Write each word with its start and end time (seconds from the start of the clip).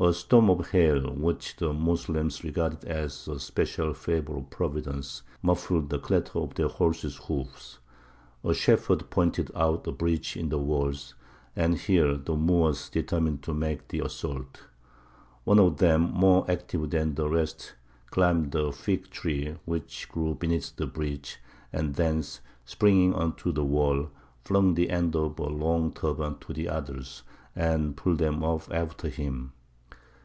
A 0.00 0.12
storm 0.14 0.48
of 0.48 0.70
hail, 0.70 1.10
which 1.12 1.56
the 1.56 1.72
Moslems 1.72 2.44
regarded 2.44 2.84
as 2.84 3.26
a 3.26 3.40
special 3.40 3.92
favour 3.92 4.36
of 4.36 4.48
Providence, 4.48 5.22
muffled 5.42 5.90
the 5.90 5.98
clatter 5.98 6.38
of 6.38 6.54
their 6.54 6.68
horses' 6.68 7.16
hoofs. 7.16 7.78
A 8.44 8.54
shepherd 8.54 9.10
pointed 9.10 9.50
out 9.56 9.88
a 9.88 9.90
breach 9.90 10.36
in 10.36 10.50
the 10.50 10.58
walls, 10.58 11.16
and 11.56 11.76
here 11.76 12.16
the 12.16 12.36
Moors 12.36 12.88
determined 12.88 13.42
to 13.42 13.52
make 13.52 13.88
the 13.88 13.98
assault. 13.98 14.66
One 15.42 15.58
of 15.58 15.78
them, 15.78 16.02
more 16.02 16.48
active 16.48 16.90
than 16.90 17.16
the 17.16 17.28
rest, 17.28 17.74
climbed 18.10 18.54
a 18.54 18.70
fig 18.70 19.10
tree 19.10 19.56
which 19.64 20.08
grew 20.10 20.36
beneath 20.36 20.76
the 20.76 20.86
breach, 20.86 21.38
and 21.72 21.96
thence, 21.96 22.38
springing 22.64 23.14
on 23.14 23.34
to 23.34 23.50
the 23.50 23.64
wall, 23.64 24.10
flung 24.44 24.74
the 24.74 24.90
end 24.90 25.16
of 25.16 25.36
a 25.40 25.46
long 25.46 25.92
turban 25.92 26.38
to 26.42 26.52
the 26.52 26.68
others, 26.68 27.24
and 27.56 27.96
pulled 27.96 28.18
them 28.18 28.44
up 28.44 28.72
after 28.72 29.08
him. 29.08 29.54